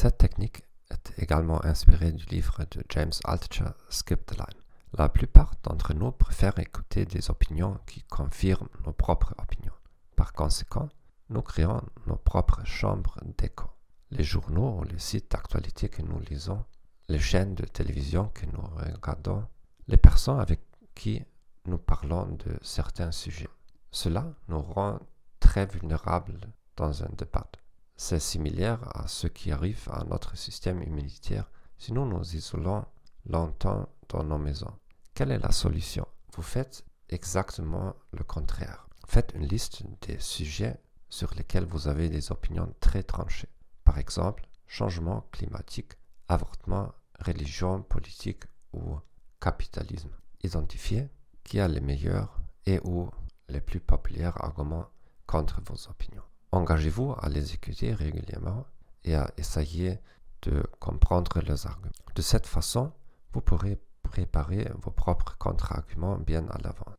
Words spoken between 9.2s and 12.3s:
opinions. Par conséquent, nous créons nos